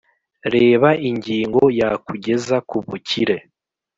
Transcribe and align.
reba 0.55 0.89
ingingo 1.09 1.61
ya 1.79 1.89
kugeza 2.05 2.55
kubukire 2.69 3.35